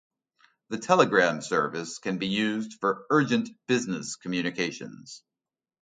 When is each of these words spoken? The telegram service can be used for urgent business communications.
The 0.69 0.79
telegram 0.79 1.43
service 1.43 1.99
can 1.99 2.17
be 2.17 2.25
used 2.25 2.79
for 2.79 3.05
urgent 3.11 3.49
business 3.67 4.15
communications. 4.15 5.21